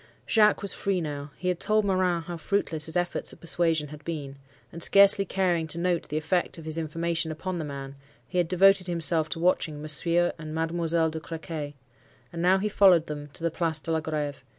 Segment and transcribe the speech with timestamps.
[0.25, 1.29] "Jacques was free now.
[1.37, 4.37] He had told Morin how fruitless his efforts at persuasion had been;
[4.71, 7.95] and scarcely caring to note the effect of his information upon the man,
[8.27, 11.75] he had devoted himself to watching Monsieur and Mademoiselle de Crequy.
[12.33, 14.43] And now he followed them to the Place de la Greve.